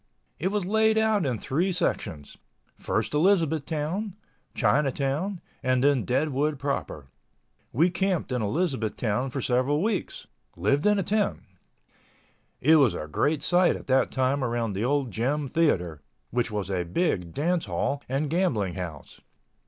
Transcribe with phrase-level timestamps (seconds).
[0.39, 2.35] It was laid out in three sections:
[2.79, 4.15] first Elizabeth Town,
[4.55, 7.05] Chinatown and then Deadwood proper.
[7.71, 11.41] We camped in Elizabeth Town for several weeks—lived in a tent.
[12.61, 16.71] It was a great sight at that time around the old Gem Theatre, which was
[16.71, 19.21] a big dance hall and gambling house.